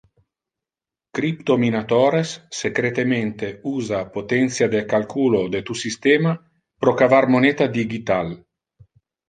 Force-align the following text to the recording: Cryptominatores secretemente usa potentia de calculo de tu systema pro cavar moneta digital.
Cryptominatores 1.17 2.29
secretemente 2.61 3.51
usa 3.77 4.01
potentia 4.17 4.67
de 4.75 4.81
calculo 4.95 5.41
de 5.55 5.59
tu 5.69 5.73
systema 5.85 6.33
pro 6.81 6.93
cavar 7.01 7.25
moneta 7.35 7.65
digital. 7.79 8.27